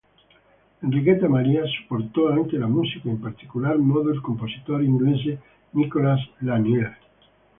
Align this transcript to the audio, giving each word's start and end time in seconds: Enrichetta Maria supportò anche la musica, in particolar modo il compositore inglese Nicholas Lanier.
Enrichetta 0.81 1.29
Maria 1.29 1.63
supportò 1.67 2.27
anche 2.29 2.57
la 2.57 2.65
musica, 2.65 3.07
in 3.07 3.19
particolar 3.19 3.77
modo 3.77 4.09
il 4.09 4.19
compositore 4.19 4.83
inglese 4.83 5.39
Nicholas 5.73 6.27
Lanier. 6.39 6.97